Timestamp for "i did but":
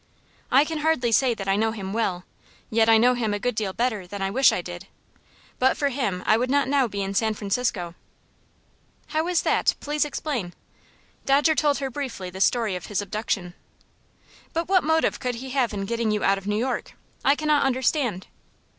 4.51-5.77